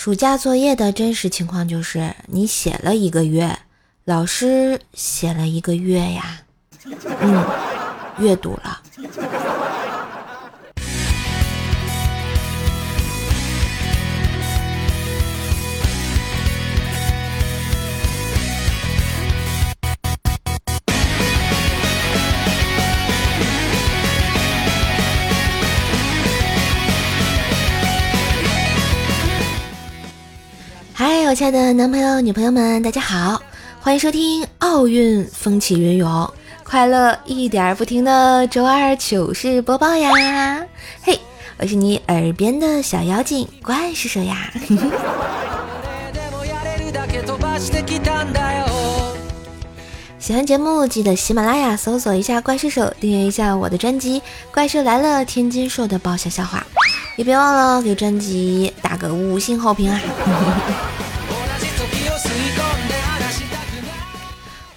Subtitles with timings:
[0.00, 3.58] 暑假作业的真实情况就是，你写了一个月，
[4.04, 6.40] 老师写了一个月呀，
[7.20, 7.44] 嗯，
[8.20, 8.80] 阅读了。
[31.10, 33.40] 嗨，我亲爱的男朋友、女朋友们，大家好，
[33.80, 36.30] 欢迎收听奥运风起云涌，
[36.62, 40.12] 快乐一点不停的周二糗事播报呀！
[41.00, 41.18] 嘿，
[41.56, 44.52] 我是你耳边的小妖精怪叔叔呀！
[50.18, 54.20] 喜欢节目记得喜马拉雅搜索一下怪兽手，订阅一下我的专辑
[54.52, 56.62] 《怪兽来了》，天津说的爆笑笑话。
[57.16, 60.00] 也别忘了给专辑打个五星好评啊！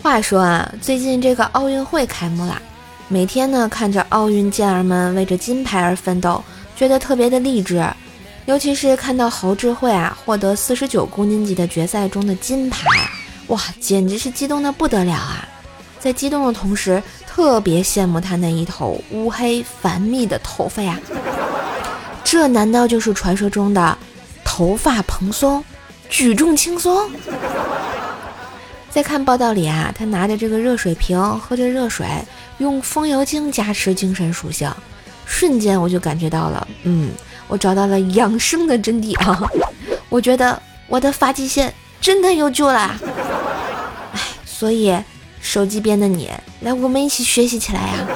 [0.01, 2.61] 话说啊，最近这个奥运会开幕了，
[3.07, 6.43] 每天呢看着奥运健儿们为着金牌而奋斗，
[6.75, 7.85] 觉得特别的励志。
[8.47, 12.83] 尤其是看到侯智慧啊获得四十九公斤级的决赛中的金牌，
[13.47, 15.47] 哇，简直是激动的不得了啊！
[15.99, 20.99] 在激动的同时，特别羡慕他那一头乌黑繁密的头发呀。
[22.23, 23.95] 这难道就是传说中的
[24.43, 25.63] 头发蓬松、
[26.11, 27.09] 举重轻松？
[28.89, 32.05] 再看报道里啊，他拿着这个热水瓶，喝着热水，
[32.57, 34.69] 用风油精加持精神属性，
[35.25, 37.11] 瞬间我就感觉到了，嗯，
[37.47, 39.49] 我找到了养生的真谛啊！
[40.09, 42.93] 我觉得我的发际线真的有救了。
[44.11, 44.93] 哎，所以
[45.39, 48.07] 手机边的你，来，我们一起学习起来呀！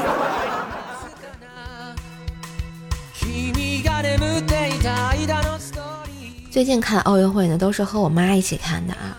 [6.56, 9.18] 最近看奥运会呢，都是和我妈一起看的啊。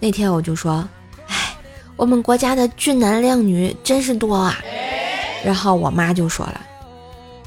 [0.00, 0.88] 那天我就说
[1.28, 1.54] ：“哎，
[1.96, 4.56] 我们国家的俊男靓女真是多啊。”
[5.44, 6.58] 然后我妈就说了：“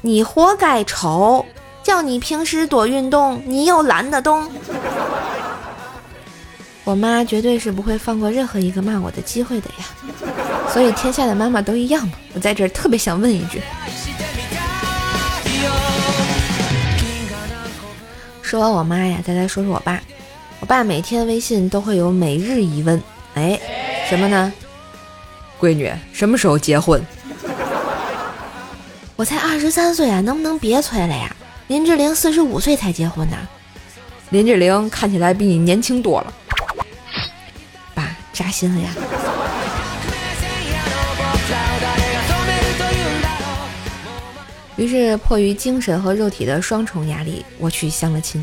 [0.00, 1.44] 你活该丑，
[1.82, 4.48] 叫你平时多运动，你又懒得动。
[6.86, 9.84] ”我妈绝对是不会放过任何一个骂我的机会的呀。
[10.72, 12.14] 所以天下的妈妈都一样嘛。
[12.32, 13.60] 我在这儿特别想问一句。
[18.52, 19.98] 说完我妈呀，再来说说我爸。
[20.60, 23.02] 我爸每天微信都会有每日一问，
[23.32, 23.58] 哎，
[24.10, 24.52] 什么呢？
[25.58, 27.02] 闺女什么时候结婚？
[29.16, 31.34] 我才二十三岁啊，能不能别催了呀？
[31.68, 33.38] 林志玲四十五岁才结婚呢。
[34.28, 36.34] 林志玲看起来比你年轻多了。
[37.94, 38.90] 爸扎心了呀。
[44.76, 48.42] 于是，迫于精神和肉体的双重压力，我去相了亲。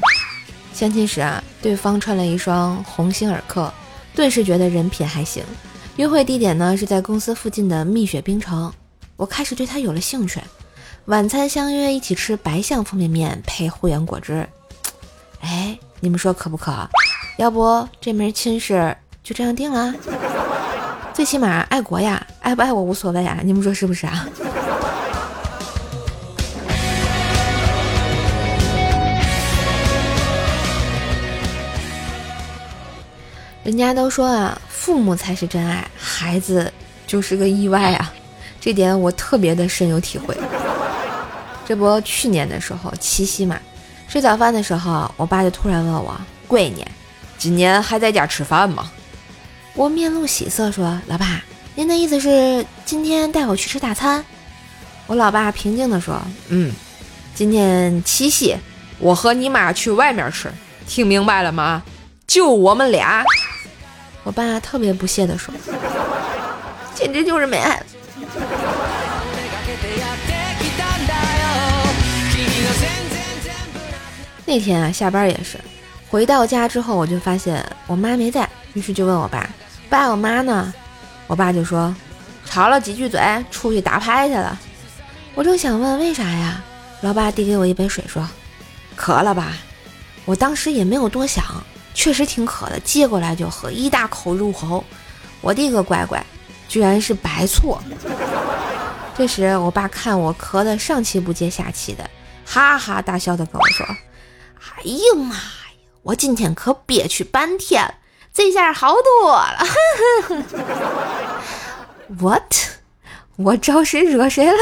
[0.74, 3.74] 相亲时啊，对方穿了一双鸿星尔克，
[4.14, 5.44] 顿时觉得人品还行。
[5.98, 8.72] 约会地点呢是在公司附近的蜜雪冰城，
[9.18, 10.40] 我开始对他有了兴趣。
[11.06, 14.48] 晚餐相约一起吃白象方便面配护眼果汁。
[15.42, 16.88] 哎，你们说可不可？
[17.38, 19.94] 要不这门亲事就这样定了？
[21.14, 24.26] 最起码爱国呀，爱不爱我无所谓啊，你们说是不是啊？
[33.70, 36.74] 人家都说啊，父母才是真爱，孩子
[37.06, 38.12] 就是个意外啊，
[38.60, 40.36] 这点我特别的深有体会。
[41.68, 43.60] 这不，去年的时候七夕嘛，
[44.08, 46.20] 吃早饭的时候，我爸就突然问我
[46.50, 46.84] ：“闺女，
[47.38, 48.90] 今年还在家吃饭吗？”
[49.76, 51.44] 我面露喜色说：“老爸，
[51.76, 54.26] 您的意思是今天带我去吃大餐？”
[55.06, 56.20] 我老爸平静地说
[56.50, 56.74] ：“嗯，
[57.36, 58.58] 今天七夕，
[58.98, 60.52] 我和你妈去外面吃，
[60.88, 61.84] 听明白了吗？
[62.26, 63.24] 就我们俩。”
[64.30, 65.52] 我爸特别不屑地说
[66.94, 67.82] ：“简直就是没爱。”
[74.46, 75.58] 那天啊，下班也是，
[76.12, 79.50] 回到家之后，我就发现我妈没在，于是就问我爸
[79.90, 80.72] ：“爸，我妈呢？”
[81.26, 81.96] 我爸就说
[82.46, 84.60] ：“吵了几句嘴，出去打牌去了。”
[85.34, 86.62] 我正想问为啥呀，
[87.02, 88.30] 老爸递给我一杯水说
[88.96, 89.54] ：“渴了吧？”
[90.26, 91.44] 我当时也没有多想。
[92.00, 94.82] 确实挺渴的，接过来就喝，一大口入喉。
[95.42, 96.26] 我的个乖乖，
[96.70, 97.78] 居然是白醋！
[99.18, 102.10] 这时我爸看我咳得上气不接下气的，
[102.46, 103.86] 哈哈大笑的跟我说
[104.78, 105.42] ：“哎呀妈呀，
[106.02, 107.96] 我今天可憋屈半天，
[108.34, 109.60] 这下好多了。
[112.18, 112.54] ”What？
[113.36, 114.58] 我招谁惹谁了？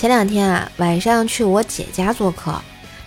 [0.00, 2.58] 前两天啊，晚上去我姐家做客，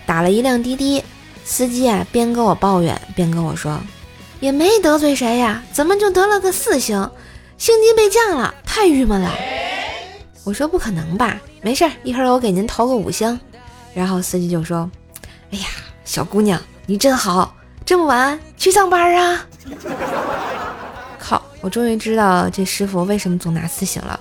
[0.06, 1.02] 打了一辆滴滴，
[1.44, 3.80] 司机啊边跟我抱怨边跟我说，
[4.38, 7.10] 也没得罪谁呀，怎么就得了个四星，
[7.58, 9.28] 星级被降了，太郁闷了。
[10.44, 13.40] 我说不可能吧，没事儿，一会儿我给您投个五星。
[13.92, 14.88] 然后司机就说，
[15.50, 15.66] 哎呀，
[16.04, 19.44] 小姑娘你真好，这么晚去上班啊？
[21.18, 24.20] 靠，我终于知道这师傅为什么总拿四星了，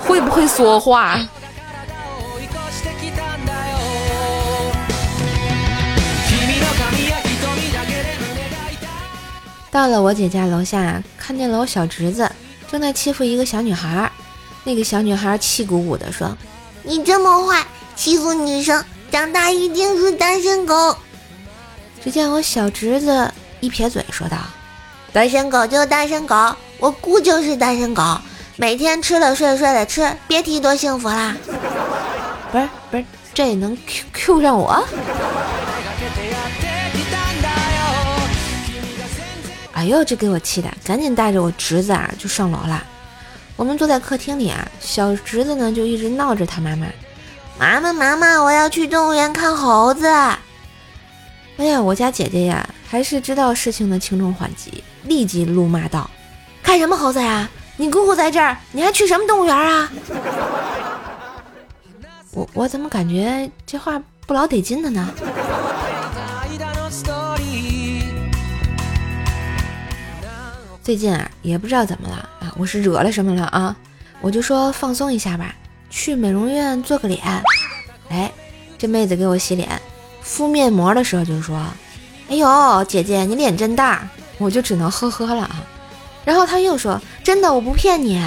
[0.00, 1.18] 会不会说话？
[9.78, 12.28] 到了我姐家楼下，看见了我小侄子
[12.68, 14.10] 正在欺负一个小女孩。
[14.64, 16.36] 那个小女孩气鼓鼓地说
[16.82, 17.64] ：“你这么坏，
[17.94, 20.96] 欺负女生，长大一定是单身狗。”
[22.02, 24.36] 只见我小侄子一撇嘴说道
[25.14, 26.34] ：“单身狗就单身狗，
[26.80, 28.02] 我姑就是单身狗，
[28.56, 31.36] 每天吃了睡，睡了吃，别提多幸福啦。”
[32.50, 34.84] 不是不是，这也能 Q Q 上我？
[39.78, 42.84] 哎呦，这给我气的，赶紧带着我侄子啊就上楼了。
[43.54, 46.84] 我们坐在客厅里啊，小侄子呢就一直闹着他妈妈
[47.60, 50.04] ：“妈妈妈妈，我要去动物园看猴子。”
[51.58, 56.10] 哎呀，我家姐姐呀，还是知道事情的轻重缓急，立即怒骂道
[56.60, 57.48] ：“看什么猴子呀？
[57.76, 59.88] 你姑姑在这儿，你还去什么动物园啊？”
[62.34, 65.08] 我我怎么感觉这话不老得劲的呢？
[70.88, 73.76] 最近啊，也不知道怎么了啊，我是惹了什么了啊？
[74.22, 75.54] 我就说放松一下吧，
[75.90, 77.20] 去美容院做个脸。
[78.08, 78.32] 哎，
[78.78, 79.68] 这妹子给我洗脸，
[80.22, 81.62] 敷面膜的时候就说
[82.30, 84.08] ：“哎呦，姐姐你脸真大。”
[84.40, 85.62] 我就只能呵呵了啊。
[86.24, 88.26] 然后她又说：“真的，我不骗你。”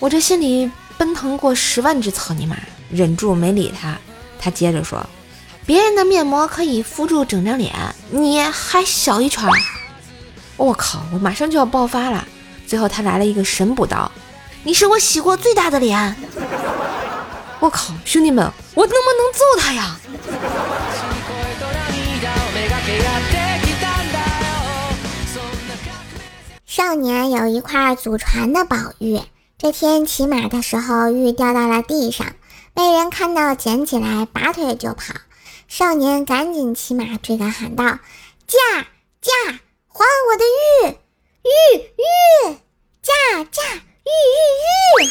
[0.00, 2.56] 我这心里奔腾过十万只草泥马，
[2.90, 3.98] 忍住没理她。
[4.38, 5.06] 她接着说
[5.66, 7.70] ：“别人的面膜可以敷住整张脸，
[8.10, 9.46] 你还小一圈。”
[10.56, 11.02] 我靠！
[11.12, 12.26] 我马上就要爆发了。
[12.66, 14.10] 最后他来了一个神补刀，
[14.62, 16.16] 你是我洗过最大的脸。
[17.58, 17.92] 我靠！
[18.04, 19.96] 兄弟们，我能不能揍他呀？
[26.66, 29.20] 少年有一块祖传的宝玉，
[29.58, 32.26] 这天骑马的时候，玉掉到了地上，
[32.72, 35.14] 被人看到捡起来，拔腿就跑。
[35.68, 37.84] 少年赶紧骑马追赶，喊道
[38.46, 38.86] ：“驾
[39.20, 39.58] 驾！”
[39.94, 40.48] 还我的玉
[41.44, 41.48] 玉
[41.96, 41.98] 玉，
[43.02, 43.12] 驾
[43.50, 45.06] 驾玉玉玉！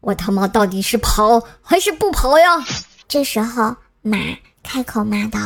[0.00, 2.64] 我他妈到底是跑还是不跑呀？
[3.08, 4.16] 这时候马
[4.62, 5.40] 开口骂道：“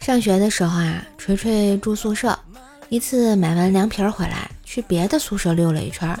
[0.00, 2.38] 上学的时候啊，锤锤住宿舍，
[2.90, 6.14] 一次买完凉皮儿回来。”去别的宿舍溜了一圈，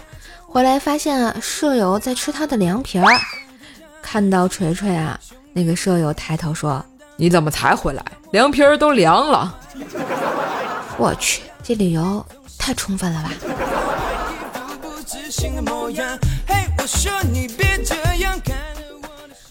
[0.46, 3.04] 回来发现舍友在吃他的凉皮儿。
[4.00, 5.20] 看到锤锤啊，
[5.52, 6.82] 那个舍友抬头说
[7.16, 8.02] ：“你怎么才回来？
[8.32, 9.54] 凉皮儿都凉了。”
[10.96, 12.24] 我去，这理由
[12.58, 13.30] 太充分了吧！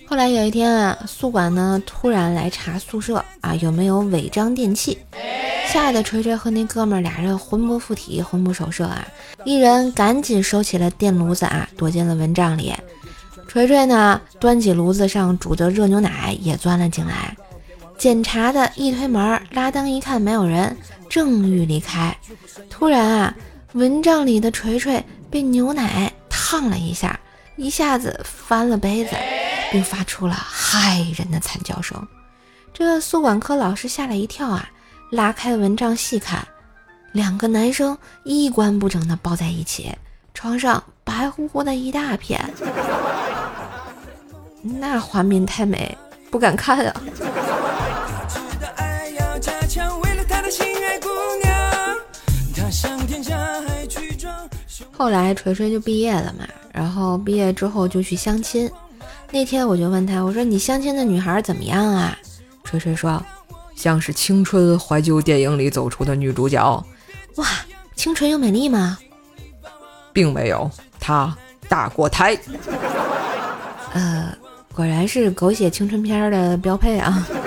[0.10, 4.98] 后来有一天啊，宿管呢突然来查宿舍啊，有没有违章电器。
[5.68, 9.06] 吓得锤锤和那哥们俩人魂不附体，魂不守舍啊！
[9.44, 12.74] 一人赶紧收起了电炉子啊，躲进了蚊帐里。
[13.50, 17.36] 锤锤呢，端起炉子上煮的热牛奶也钻了进来。
[17.98, 20.76] 检查的一推门，拉灯一看没有人，
[21.10, 22.18] 正欲离开，
[22.70, 23.36] 突然啊，
[23.74, 27.20] 蚊帐里的锤锤被牛奶烫了一下，
[27.58, 29.18] 一下子翻了杯子，
[29.72, 32.08] 并发出了骇人的惨叫声。
[32.74, 34.70] 这宿管科老师吓了一跳啊！
[35.10, 36.46] 拉开蚊帐细看，
[37.14, 39.92] 两个男生衣冠不整的抱在一起，
[40.34, 42.40] 床上白乎乎的一大片，
[44.62, 45.98] 那画面太美，
[46.30, 47.02] 不敢看啊。
[54.92, 58.70] 后来锤锤就毕业了嘛，然后毕业之后就去相亲。
[59.32, 62.18] 那天我就问他，我说你相亲的女孩怎么样啊？
[62.64, 63.24] 锤锤说。
[63.76, 66.84] 像是青春怀旧电影里走出的女主角，
[67.36, 67.46] 哇，
[67.96, 68.98] 清纯又美丽吗？
[70.12, 70.68] 并没有，
[71.00, 71.38] 她
[71.70, 72.36] 大过胎。
[73.94, 74.36] 呃，
[74.74, 77.24] 果然是狗血青春片的标配啊。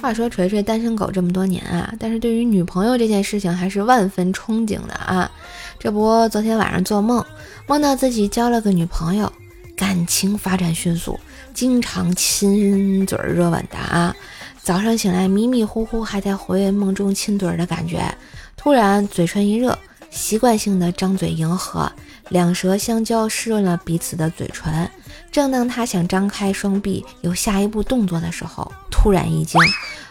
[0.00, 5.30] 话说锤锤单身狗这么多年啊，但是对于女朋友这件事情还是万分憧憬的啊。
[5.82, 7.24] 这不，昨天晚上做梦，
[7.66, 9.32] 梦到自己交了个女朋友。
[9.74, 11.18] 感情发展迅速，
[11.54, 14.14] 经常亲嘴热吻的啊。
[14.62, 18.14] 早上醒来迷迷糊糊还在回味梦中亲嘴的感觉，
[18.58, 19.78] 突然嘴唇一热，
[20.10, 21.90] 习惯性的张嘴迎合，
[22.28, 24.86] 两舌相交湿润了彼此的嘴唇。
[25.32, 29.60] 正当他想张开双臂有下一步动作的时候，突然一惊，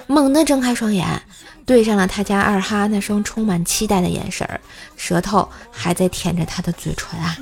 [0.07, 1.21] 猛地睁开双眼，
[1.65, 4.59] 对上了他家二哈那双充满期待的眼神儿，
[4.95, 7.37] 舌头还在舔着他的嘴唇啊，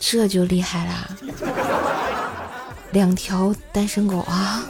[0.00, 1.16] 这就厉害了，
[2.92, 4.64] 两条单身狗啊！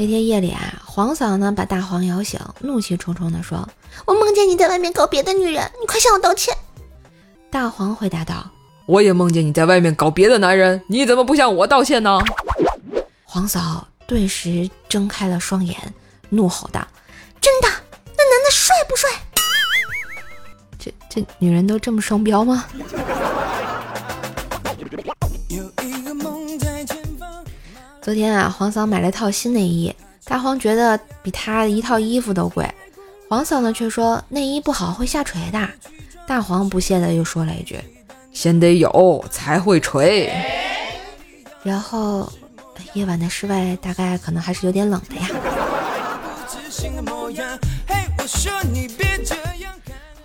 [0.00, 3.68] 那天夜里啊，黄嫂呢把大黄摇醒，怒气冲冲地说
[4.06, 6.56] ：“我梦见你在外面搞别的女人，你快向我道歉。”
[7.52, 8.50] 大黄回答道
[8.88, 12.18] ：“我也梦见你在外面搞别的男人，你怎么不向我道歉呢？”
[13.24, 15.76] 黄嫂顿时睁开了双眼，
[16.30, 16.80] 怒吼道
[17.38, 17.68] ：“真的？
[17.68, 19.10] 那男的帅不帅？
[20.78, 22.64] 这这女人都这么双标吗？”
[28.02, 32.66] 昨天啊，黄嫂买了套新内衣，大黄觉得比她一套衣服都贵。
[33.28, 35.68] 黄嫂呢却说内衣不好会下垂的。
[36.26, 37.78] 大黄不屑的又说了一句
[38.32, 40.32] ：“先得有才会垂。”
[41.62, 42.32] 然后
[42.94, 45.28] 夜晚的室外大概可能还是有点冷的呀。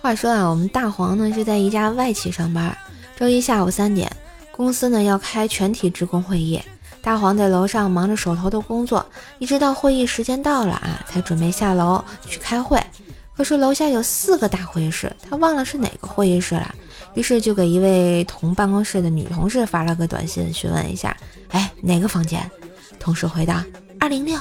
[0.00, 2.74] 话说啊，我们大黄呢是在一家外企上班，
[3.16, 4.10] 周一下午三点，
[4.50, 6.58] 公司呢要开全体职工会议。
[7.06, 9.06] 大黄在楼上忙着手头的工作，
[9.38, 12.82] 一直到会议时间到了啊，才准备下楼去开会。
[13.36, 16.74] 可是楼下有四个大会议室，他忘了是哪个会议室了，
[17.14, 21.16] 于是就给一位同办公室的女同事发了个短信，询问一下
[21.50, 22.50] ：“哎，哪个房间？”
[22.98, 23.64] 同事回答
[24.00, 24.36] ：“二零六。”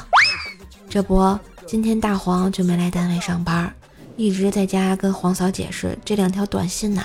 [0.89, 3.71] 这不，今天大黄就没来单位上班，
[4.15, 7.03] 一直在家跟黄嫂解释这两条短信呢。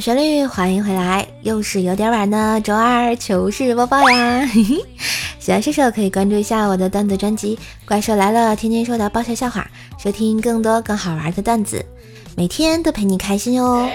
[0.00, 4.48] 旋律，欢迎回来，又是有点晚的周二糗事播报呀！
[5.38, 9.66] 喜欢射手可以关注一下我的段子专辑《怪兽来了》，天天说的爆笑笑话，
[9.98, 11.84] 收听更多更好玩的段子，
[12.36, 13.88] 每天都陪你开心哟。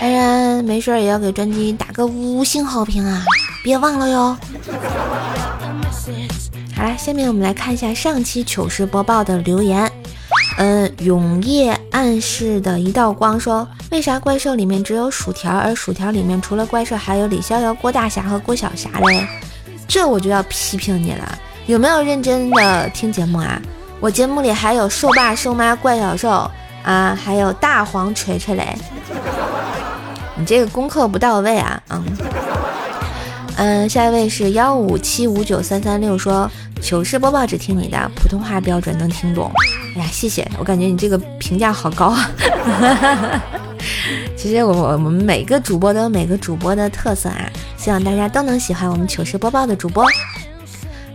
[0.00, 3.22] 当然，没事也要给专辑打个五星好评啊，
[3.62, 4.36] 别忘了哟。
[6.74, 9.90] 好啦，下面我们来看一下上期糗事播报的留言。
[10.56, 19.26] 嗯，永夜暗示的一道光说：“为啥怪兽里面只有薯条，而薯条里面除了怪兽还有李逍遥、郭大侠和郭晓霞嘞？”
[19.88, 23.60] 这我就要批评你了，有没有认真的听节目啊？
[24.00, 26.50] 我节目里还有兽爸、兽妈、怪小兽
[26.82, 28.76] 啊，还有大黄锤锤嘞，
[30.36, 31.82] 你这个功课不到位啊！
[31.90, 32.02] 嗯
[33.56, 36.50] 嗯，下一位是幺五七五九三三六说。
[36.80, 39.50] 糗事播报只听你的，普通话标准能听懂。
[39.96, 42.30] 哎呀，谢谢，我感觉你这个评价好高啊。
[44.36, 50.04] 其实我我们每个主播都有每个主播的特色啊，希望大家都能喜欢我们糗事播报的主播。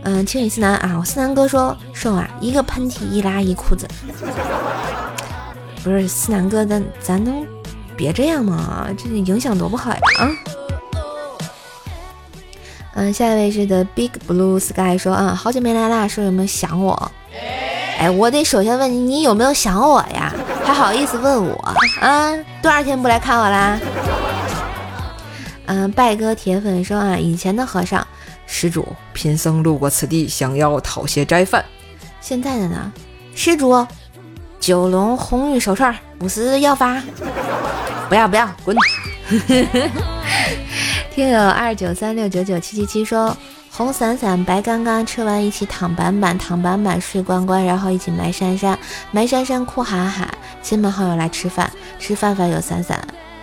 [0.04, 3.88] 嗯，青雨思南啊，我思南哥说瘦啊，一个喷嚏一拉一裤子。
[5.84, 7.46] 不是思南哥，咱咱能
[7.96, 8.88] 别这样吗？
[8.98, 10.26] 这影响多不好呀啊！
[12.94, 17.12] 嗯，下一位是 The Big Blue Sky 说，嗯，好久没来啦，说有没有想我？
[18.00, 20.34] 哎，我得首先问你，你有没有想我呀？
[20.66, 21.54] 还好意思问我
[22.02, 22.34] 啊？
[22.62, 23.80] 多少天不来看我啦？
[25.66, 28.06] 嗯，拜哥铁粉说啊，以前的和尚，
[28.48, 31.64] 施主，贫僧路过此地，想要讨些斋饭。
[32.22, 32.92] 现在的呢？
[33.36, 33.86] 施主，
[34.60, 37.02] 九龙红玉手串，五十要发？
[38.10, 38.76] 不要不要，滚！
[41.20, 43.36] 听友二九三六九九七七七说：
[43.70, 48.80] 红伞伞白干干，吃完一起躺板板，躺板板睡关关，然后一起埋珊珊，
[49.12, 50.26] 埋珊珊哭喊喊，
[50.62, 52.98] 亲朋好友来吃饭，吃饭饭有伞伞，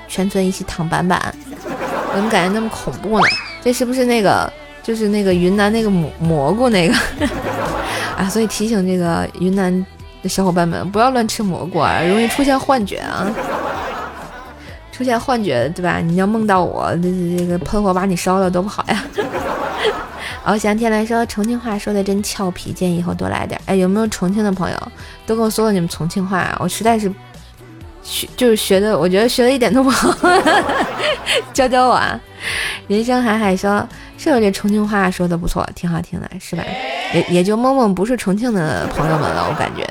[0.09, 1.21] 全村一起躺板板。
[2.14, 3.26] 怎么感觉那么恐怖呢？
[3.62, 4.50] 这是不是那个
[4.83, 6.95] 就是那个云南那个蘑蘑菇那个
[8.16, 8.26] 啊？
[8.30, 9.87] 所以提醒这个云南
[10.23, 13.30] 的小伙伴们不要乱吃蘑菇啊，容易出现幻觉啊。
[14.97, 15.99] 出现幻觉，对吧？
[15.99, 19.05] 你要梦到我， 这这个喷火把你烧了多不好呀！
[20.47, 23.61] 翱翔天来说重庆话说的真俏皮，建议以后多来点。
[23.67, 24.76] 哎，有没有重庆的朋友
[25.26, 26.57] 都跟我说说你们重庆话？
[26.59, 27.12] 我实在是
[28.03, 30.17] 学就是学的，我觉得学的一点都不好，
[31.53, 32.19] 教教我啊！
[32.87, 33.87] 人生海海说，
[34.17, 36.65] 是有这重庆话说的不错，挺好听的，是吧？
[37.12, 39.87] 也也就梦梦不是重庆的朋友们了，我感觉。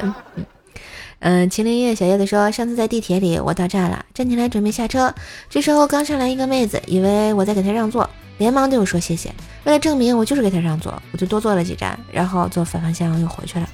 [1.20, 5.14] 嗯，麒麟叶小叶子说，上次在地铁里，我到站了，站起来准备下车，
[5.50, 8.08] 这时候刚上来一个妹子，以为我在给她让座，
[8.38, 9.34] 连忙对我说谢谢。
[9.64, 13.68] 为了证明我就是给她让座，我就多坐了几站，然后坐反方向又回去了。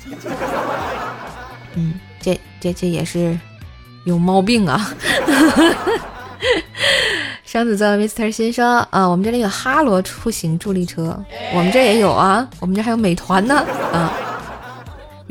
[1.75, 3.37] 嗯，这这这也是
[4.05, 4.93] 有毛病啊！
[7.43, 11.21] 双子座 Mr 心说啊，我们这里有哈罗出行助力车，
[11.53, 13.55] 我们这也有啊，我们这还有美团呢
[13.91, 14.13] 啊。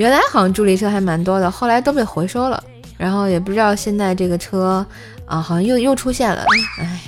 [0.00, 2.64] 原来好像助力车还蛮多的，后来都被回收了，
[2.97, 4.85] 然后也不知道现在这个车
[5.26, 6.42] 啊，好像又又出现了。
[6.78, 7.00] 哎，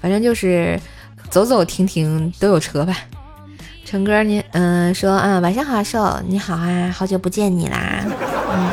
[0.00, 0.80] 反正就是
[1.28, 2.96] 走走停停都有车吧。
[3.84, 8.02] 陈哥，你嗯说啊，晚上好，瘦，你好啊，好久不见你啦。
[8.54, 8.70] 嗯，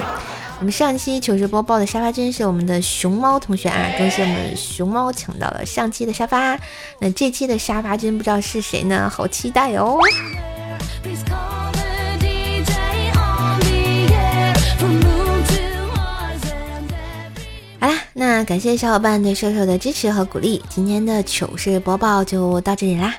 [0.59, 6.57] 我们上期糗事播报的沙发君是我们的熊猫同学啊，恭喜我们熊猫抢到了上期的沙发。
[7.01, 9.11] 那这期的沙发君不知道是谁呢？
[9.13, 9.99] 好期待哦。
[17.79, 23.15] 好啦，那感谢小伙伴对瘦瘦的支持和鼓励，今天的糗事播报就到这里啦。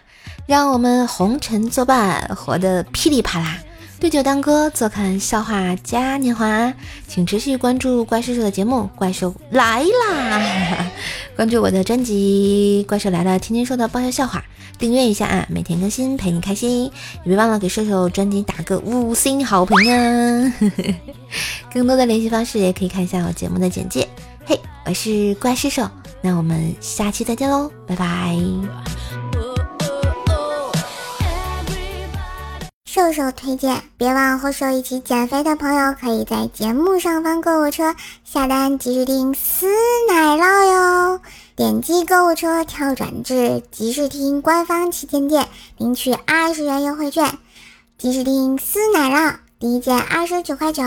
[0.46, 3.56] 让我们红尘作伴，活得噼里啪啦。
[3.98, 6.72] 对酒当歌，坐看笑话嘉年华。
[7.08, 10.38] 请持续关注怪兽兽的节目《怪兽来啦》，
[11.34, 14.44] 关注我的专辑《怪兽来了》，天天说的爆笑笑话，
[14.78, 16.84] 订阅一下啊，每天更新，陪你开心。
[16.84, 16.90] 也
[17.24, 20.52] 别忘了给兽兽专辑打个五星好评啊！
[21.72, 24.06] 更多的联系方式也可以看一下我节目的简介。
[24.44, 25.88] 嘿，我是怪兽兽，
[26.22, 28.36] 那我们下期再见喽，拜拜。
[32.84, 37.94] 瘦瘦推荐，别忘和瘦一起减肥的朋友，可以在节目上方购物车
[38.24, 39.66] 下单即时听撕
[40.08, 41.20] 奶酪哟。
[41.54, 47.38] 点击购物车，跳转至即时听官方旗舰店，领取二十元优惠券。
[47.96, 50.82] 即时听撕奶酪，第一件二十九块九，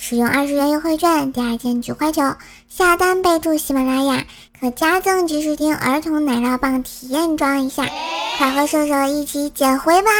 [0.00, 2.22] 使用二十元优惠券，第二件九块九。
[2.68, 4.24] 下单备注喜马拉雅，
[4.58, 7.84] 可加赠即时听儿童奶酪棒体验装一下。
[8.38, 10.10] 快和瘦瘦一起捡回吧！